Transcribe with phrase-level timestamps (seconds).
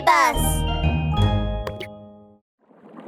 [0.00, 0.64] ーバス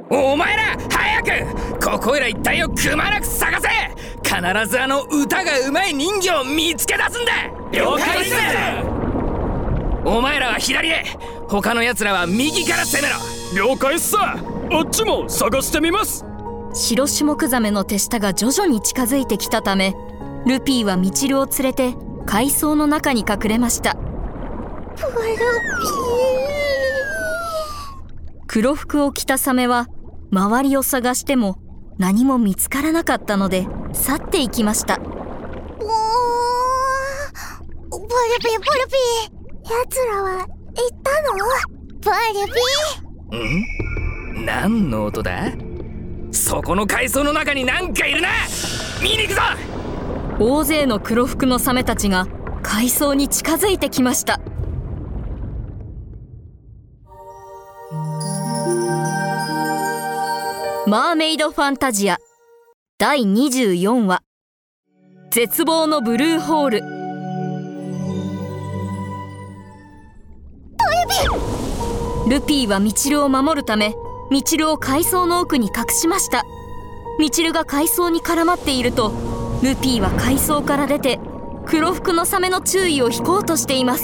[0.09, 3.69] お前ら早くここいら一帯をくまなく探せ。
[4.23, 7.31] 必ずあの歌がうまい人魚を見つけ出すんだ。
[7.71, 8.35] 了解っす。
[10.05, 11.03] お前らは左へ。
[11.47, 13.15] 他の奴らは右から攻めろ。
[13.55, 14.17] 了解っす。
[14.17, 14.35] あ
[14.81, 16.25] っちも探してみます。
[16.73, 19.93] 白種目ザメの手下が徐々に近づいてきたため
[20.45, 21.95] ルピーはミチルを連れて
[22.25, 23.97] 海藻の中に隠れました
[28.53, 29.87] 黒服を着たサメは
[30.29, 31.55] 周りを探しても
[31.97, 34.97] 何も見つからなかったので去っていきました。
[34.97, 35.09] ボル
[38.41, 40.47] ピーボルピー奴らは行っ
[41.01, 41.37] たの？
[42.01, 42.51] ボル
[43.31, 44.41] ピー。
[44.41, 44.45] ん？
[44.45, 45.53] 何の音だ？
[46.33, 48.27] そこの海藻の中に何かいるな！
[49.01, 49.41] 見に行くぞ！
[50.41, 52.27] 大勢の黒服のサメたちが
[52.63, 54.41] 海藻に近づいてきました
[60.91, 62.17] マーメイドファンタジア。
[62.97, 64.23] 第24話。
[65.31, 66.79] 絶望のブルーホール。
[72.29, 73.95] ルピーはミチルを守るため
[74.29, 76.43] ミチルを海藻の奥に隠しました。
[77.19, 79.13] ミチルが海藻に絡まっていると
[79.63, 81.21] ルピーは海藻から出て
[81.67, 84.03] 黒服のサメの注意を引こうとしています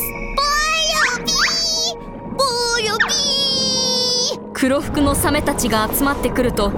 [4.59, 6.71] 黒服のサメたちが集まってくると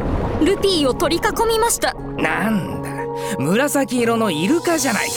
[0.43, 1.93] ルピーを取り囲みました。
[1.93, 2.89] なんだ。
[3.39, 5.13] 紫色のイルカじゃないか。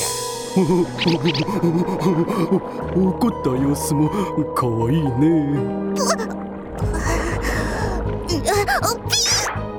[2.95, 4.09] 怒った様子も
[4.55, 5.11] 可愛いね。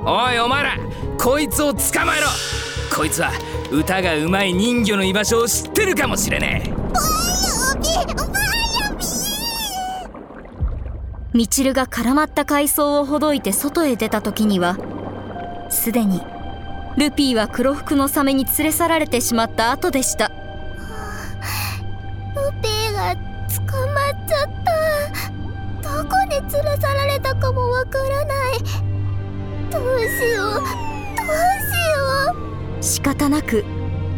[0.05, 0.77] おいお前ら
[1.17, 2.27] こいつを捕まえろ。
[2.93, 3.31] こいつは
[3.71, 6.72] 歌がうまい人魚の居場所を知ってるかもしれねえ
[11.33, 14.77] ミチルが絡まった海藻をほどいて外へ出た時には
[15.71, 16.21] すでに
[16.95, 20.27] ルピーは黒服のサメに連れ去られてしまった後でした。
[20.27, 20.33] ル
[22.61, 24.49] ピーが捕まっちゃっ
[25.81, 26.03] た。
[26.03, 28.59] どこに連れ去られたかもわからない。
[29.71, 30.69] どうしようどうし
[31.89, 32.35] よ
[32.79, 32.83] う。
[32.83, 33.65] 仕方なく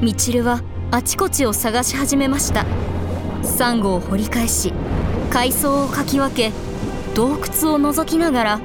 [0.01, 0.61] ミチルは
[0.91, 2.65] あちこちを探し始めました。
[3.41, 4.73] サンゴを掘り返し
[5.29, 6.51] 海藻をかき分け
[7.15, 8.59] 洞窟を覗きながら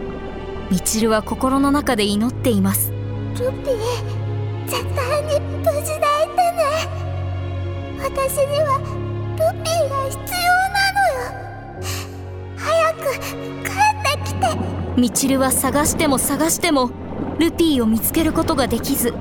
[0.73, 2.91] ミチルは心の中で祈っています。
[2.91, 2.97] ル
[3.37, 3.79] ピー
[4.67, 6.65] 絶対に無事でいてね。
[7.99, 8.85] 私にはル
[9.63, 11.85] ピーが必要なのよ。
[12.57, 15.01] 早く帰ってきて。
[15.01, 16.91] ミチルは探しても探しても
[17.39, 19.15] ルピーを見つけることができず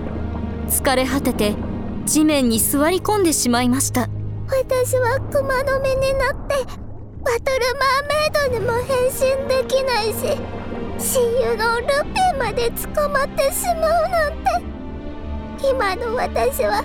[0.70, 1.54] 疲れ果てて
[2.06, 4.10] 地面に座り込んでしまいました。
[4.48, 6.89] 私はクマの実になって
[7.24, 10.38] バトルマーメイドにも変身できないし
[10.98, 11.22] 親
[11.52, 14.80] 友のルピーまで捕まってしまうなんて。
[15.62, 16.84] 今の私は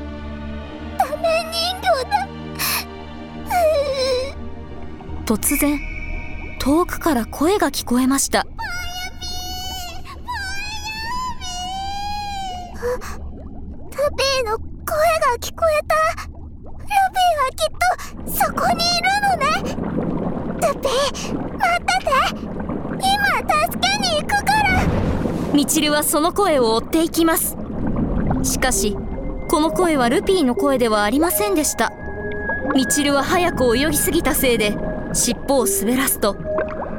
[0.99, 2.28] ダメ人形だ。
[5.25, 5.78] 突然
[6.61, 8.43] 遠くから声が聞こえました。
[8.43, 8.51] ル
[13.91, 15.95] ピーの声が聞こえた。
[16.25, 17.72] ルピーはきっ
[18.27, 20.23] とそこにいるのね
[20.72, 22.10] ルピー待ってて。
[22.94, 23.06] 今
[23.66, 24.84] 助けに行くから。
[25.52, 27.56] ミチルはその声を追っていきます。
[28.42, 28.97] しかし
[29.48, 31.92] この声はルピーの声ではありませんでした。
[32.74, 34.76] ミチルは早く泳ぎすぎたせいで
[35.12, 36.36] 尻尾を滑らすと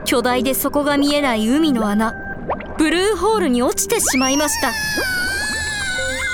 [0.06, 2.14] 巨大で底が見えない海の穴
[2.78, 4.72] ブルーホールに落ちてしまいました。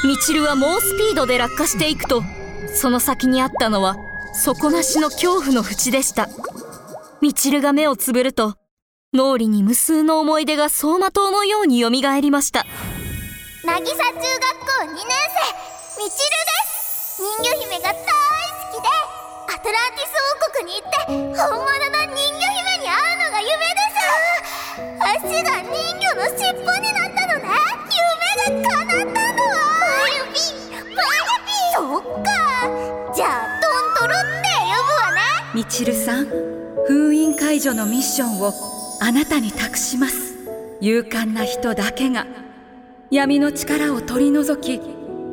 [0.07, 2.23] ミチルは猛スピードで落下していくと
[2.73, 3.97] その先にあったのは
[4.33, 6.29] 底なしの恐怖の淵でした。
[7.21, 8.55] みちるが目をつぶると、
[9.13, 12.65] 脳裏に無数の思い出が走馬灯のように蘇りました。
[13.63, 14.17] 渚中学校
[14.81, 17.21] 2年生、みちるです。
[17.21, 18.01] 人魚姫が大好
[18.73, 18.89] きで、
[19.53, 20.97] アトランティス王国に行って、
[21.37, 21.77] 本物の
[22.09, 24.01] 人魚姫に会うのが夢です。
[24.99, 27.53] 足が人魚の尻尾になったのね。
[28.01, 29.05] 夢が叶ったの。
[29.05, 31.77] バルビーバルビー。
[31.77, 32.33] そっか。
[33.13, 35.21] じゃあトントロって呼ぶわね。
[35.53, 36.50] みちるさん
[37.35, 38.53] 解除のミッションを
[38.99, 40.35] あなたに託します。
[40.81, 42.25] 勇敢な人だけが
[43.11, 44.81] 闇の力を取り除き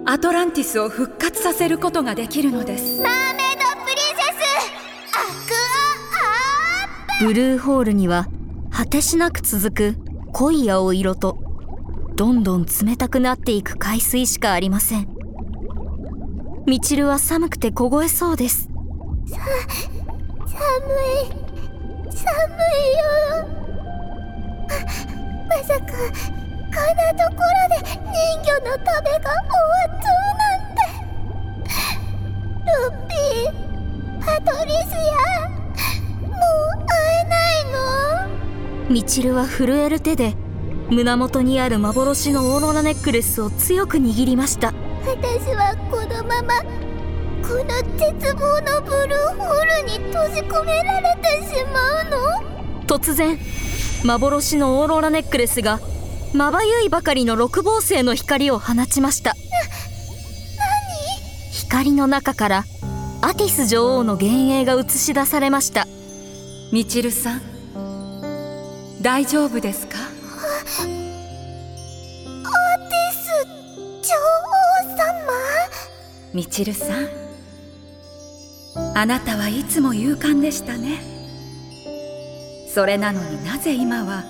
[0.05, 3.01] アトランティスを復活させることができるのです。
[3.03, 4.47] マーメイドプリンセス。
[5.15, 5.21] ア
[7.21, 8.27] クアブルーホールには
[8.71, 9.97] 果てしなく続く
[10.33, 11.39] 濃い青色と
[12.15, 15.09] どんどん冷たくなっていく海水しかありません。
[16.67, 18.69] みちるは寒くて凍えそうです。
[19.27, 19.39] 寒
[21.45, 21.48] い
[22.25, 23.49] 寒いよ
[25.49, 28.11] まさかこんなところで人
[28.43, 30.81] 魚の食べが終わっちゃうなんて。
[32.67, 33.51] ルッピー
[34.25, 35.09] パトリスや
[36.21, 38.89] もう会えないの。
[38.91, 40.35] みちるは震える手で
[40.91, 44.73] 胸元にある幻のオーロラネックレスを強く握りました。
[45.05, 46.63] 私はこのまま
[47.43, 47.65] この
[47.97, 52.19] 絶望のブルーホールに閉じ込められてしまうの？
[52.87, 53.39] 突然
[54.05, 55.81] 幻のオーロラネックレスが
[56.35, 59.35] まばゆいばかりの六芒星の光を放ちました。
[61.53, 62.65] 光の中から
[63.21, 65.87] アティス女王の幻影が映し出されました。
[66.73, 67.43] みちるさん
[69.03, 69.97] 大丈夫ですか？
[69.97, 70.01] ア
[70.81, 70.89] ティ
[73.13, 73.55] ス女
[74.85, 74.99] 王様？
[76.35, 77.09] みちるさん
[78.99, 81.01] あなたはいつも勇敢でしたね。
[82.75, 84.25] それなのになぜ今は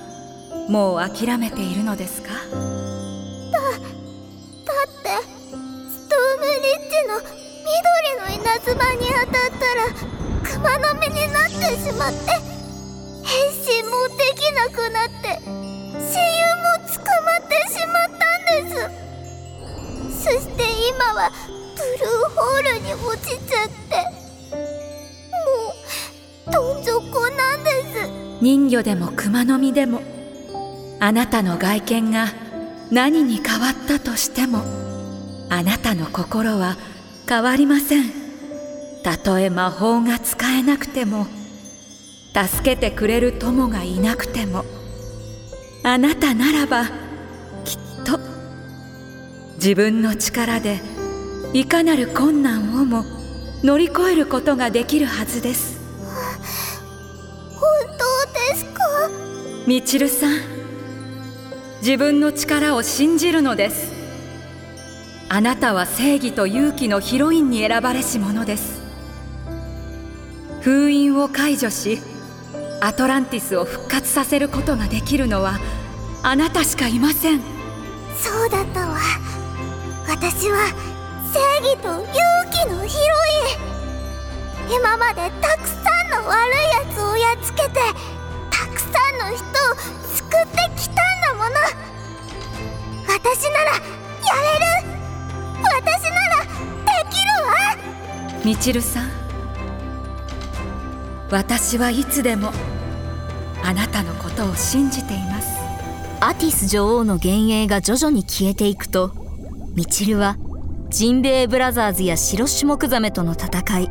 [0.69, 2.29] もう諦めているのですか？
[2.29, 9.88] だだってストームリッジの緑の稲妻に当たったら
[10.44, 12.19] 熊の目になってしまって
[13.25, 20.20] 変身もできなくなって親友も捕まってしまったんです。
[20.25, 20.61] そして
[20.91, 21.32] 今は
[21.75, 23.88] ブルーホールに落ちちゃって
[28.48, 30.00] 人魚でも熊の実でも
[31.00, 32.28] あなたの外見が
[32.90, 34.62] 何に変わったとしても
[35.50, 36.78] あなたの心は
[37.28, 38.04] 変わりません。
[39.04, 41.26] たとえ魔法が使えなくても
[42.34, 44.64] 助けてくれる友がいなくても
[45.84, 46.86] あなたならば
[47.66, 48.18] きっと
[49.56, 50.80] 自分の力で
[51.52, 53.04] いかなる困難をも
[53.62, 55.77] 乗り越えることができるはずです。
[59.69, 60.41] みちるさん
[61.82, 63.93] 自分の力を信じるのです。
[65.29, 68.81] あなたは正義と勇気のヒロインに選ばれし者です。
[70.62, 72.00] 封印を解除し
[72.81, 75.59] アトランティスを復活させることができるのは
[76.23, 77.43] あなたしかいません。
[78.17, 78.97] そうだったわ。
[80.09, 80.65] 私は
[81.31, 82.05] 正義と勇
[82.50, 83.03] 気のヒロ
[84.70, 84.79] イン。
[84.81, 85.76] 今までたくさ
[86.09, 87.81] んの悪いやつをやっつけて
[89.19, 89.47] の人を
[90.15, 91.50] 救ってきたんだもの。
[93.09, 94.88] 私ならやれる。
[95.62, 98.44] 私ならできるわ。
[98.44, 99.11] みちるさん
[101.31, 102.53] 私はいつでも
[103.62, 105.59] あなたのことを信じています。
[106.20, 109.12] アティス女王の幻影が徐々に消えていくと
[109.75, 110.37] ミチルは
[110.88, 113.91] ジンベエブラザーズや白種目ザメとの戦い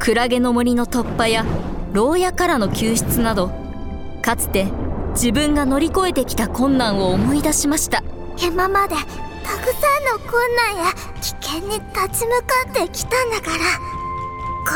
[0.00, 1.44] クラゲの森の突破や
[1.92, 3.52] 牢屋からの救出など
[4.22, 4.66] かつて
[5.12, 8.02] 自分が乗り越えてきた困難を思い出しました。
[8.40, 13.64] 今までたくさんの困難や危険に立ち向かってきたんだから。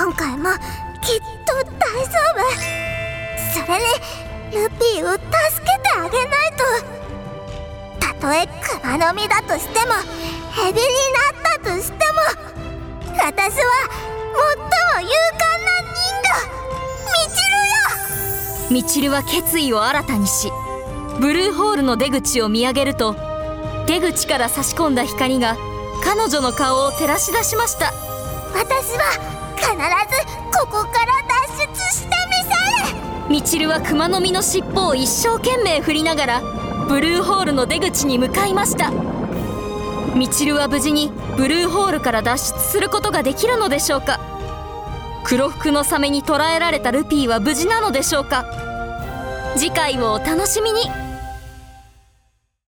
[0.05, 0.51] 今回も
[1.03, 1.63] きっと大
[2.05, 2.43] 丈夫。
[3.53, 6.65] それにルピーを助けてあげないと。
[8.01, 8.49] たとえ
[8.81, 9.93] 熊の実だとしても
[10.53, 12.21] ヘビになったとしても
[13.19, 13.71] 私は
[14.35, 15.52] 最も勇敢
[18.73, 20.51] 魚ミチルよミチルは決意を新たにし
[21.21, 23.15] ブルーホールの出口を見上げると
[23.87, 25.57] 出口から差し込んだ光が
[26.03, 27.93] 彼女の顔を照らし出しました。
[28.55, 29.05] 私は
[29.57, 29.79] 必ず
[30.59, 31.13] ここから
[31.49, 32.43] 脱出してみ
[32.89, 33.31] せる。
[33.31, 36.43] ミチルは熊の実の尻尾を一生懸命振りながら
[36.89, 38.91] ブルーホールの出口に向かいました。
[40.15, 44.19] ミチルは無事にブルーホールから脱出することができるのでしょうか
[45.25, 48.45] 黒服のサメに捕らえられたルピーは無事なのでしょうか？
[49.57, 51.02] 次回をお楽しみに。